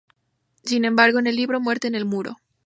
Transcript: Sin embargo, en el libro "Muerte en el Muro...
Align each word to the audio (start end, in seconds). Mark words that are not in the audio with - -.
Sin 0.63 0.83
embargo, 0.85 1.19
en 1.19 1.27
el 1.27 1.35
libro 1.35 1.59
"Muerte 1.61 1.87
en 1.87 1.93
el 1.93 2.05
Muro... 2.05 2.37